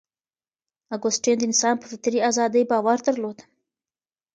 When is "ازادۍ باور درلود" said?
2.29-3.37